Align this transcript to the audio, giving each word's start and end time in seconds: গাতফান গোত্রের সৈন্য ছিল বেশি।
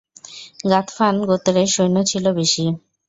গাতফান 0.65 1.15
গোত্রের 1.29 1.69
সৈন্য 1.75 1.97
ছিল 2.11 2.25
বেশি। 2.39 2.65